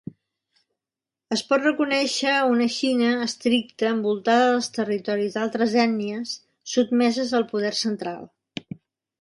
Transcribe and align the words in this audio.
Es 1.35 1.41
pot 1.49 1.65
reconèixer 1.67 2.33
una 2.53 2.67
Xina 2.77 3.11
estricta 3.25 3.91
envoltada 3.97 4.49
dels 4.55 4.73
territoris 4.79 5.37
d'altres 5.39 5.77
ètnies, 5.85 6.35
sotmeses 6.75 7.37
al 7.43 7.49
poder 7.53 7.75
central. 7.83 8.27